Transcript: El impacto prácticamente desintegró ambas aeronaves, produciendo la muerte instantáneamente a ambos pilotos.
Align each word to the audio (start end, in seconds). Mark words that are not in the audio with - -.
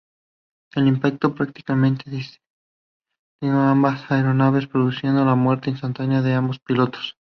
El 0.73 0.87
impacto 0.87 1.35
prácticamente 1.35 2.09
desintegró 2.09 3.59
ambas 3.61 4.09
aeronaves, 4.11 4.65
produciendo 4.65 5.23
la 5.23 5.35
muerte 5.35 5.69
instantáneamente 5.69 6.33
a 6.33 6.39
ambos 6.39 6.57
pilotos. 6.57 7.17